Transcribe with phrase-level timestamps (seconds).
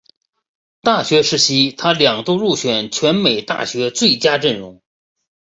[0.81, 4.81] 大学时期他两度入选全美大学最佳阵容。